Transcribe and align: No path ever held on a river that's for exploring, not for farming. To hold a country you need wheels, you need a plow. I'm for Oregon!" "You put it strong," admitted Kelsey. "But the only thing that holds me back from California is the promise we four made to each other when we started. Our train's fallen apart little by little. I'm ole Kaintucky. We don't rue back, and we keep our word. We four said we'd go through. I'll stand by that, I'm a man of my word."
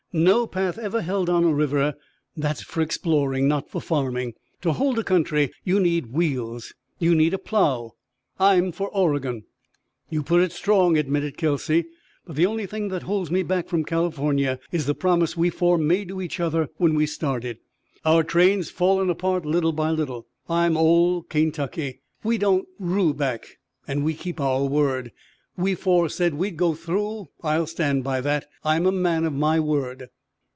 No 0.13 0.45
path 0.45 0.77
ever 0.77 0.99
held 1.01 1.29
on 1.29 1.45
a 1.45 1.53
river 1.53 1.95
that's 2.35 2.61
for 2.61 2.81
exploring, 2.81 3.47
not 3.47 3.69
for 3.69 3.79
farming. 3.79 4.33
To 4.61 4.73
hold 4.73 4.99
a 4.99 5.05
country 5.05 5.53
you 5.63 5.79
need 5.79 6.07
wheels, 6.11 6.73
you 6.99 7.15
need 7.15 7.33
a 7.33 7.37
plow. 7.37 7.93
I'm 8.37 8.73
for 8.73 8.89
Oregon!" 8.89 9.45
"You 10.09 10.21
put 10.21 10.41
it 10.41 10.51
strong," 10.51 10.97
admitted 10.97 11.37
Kelsey. 11.37 11.85
"But 12.25 12.35
the 12.35 12.45
only 12.45 12.65
thing 12.65 12.89
that 12.89 13.03
holds 13.03 13.31
me 13.31 13.41
back 13.41 13.69
from 13.69 13.85
California 13.85 14.59
is 14.69 14.85
the 14.85 14.93
promise 14.95 15.37
we 15.37 15.49
four 15.49 15.77
made 15.77 16.09
to 16.09 16.19
each 16.21 16.41
other 16.41 16.67
when 16.75 16.93
we 16.93 17.05
started. 17.05 17.59
Our 18.03 18.25
train's 18.25 18.69
fallen 18.69 19.09
apart 19.09 19.45
little 19.45 19.71
by 19.71 19.91
little. 19.91 20.27
I'm 20.49 20.75
ole 20.75 21.23
Kaintucky. 21.23 22.01
We 22.21 22.37
don't 22.37 22.67
rue 22.79 23.13
back, 23.13 23.47
and 23.87 24.03
we 24.03 24.13
keep 24.15 24.41
our 24.41 24.65
word. 24.65 25.13
We 25.57 25.75
four 25.75 26.07
said 26.07 26.35
we'd 26.35 26.55
go 26.55 26.73
through. 26.73 27.27
I'll 27.43 27.67
stand 27.67 28.05
by 28.05 28.21
that, 28.21 28.47
I'm 28.63 28.85
a 28.85 28.91
man 28.91 29.25
of 29.25 29.33
my 29.33 29.59
word." 29.59 30.07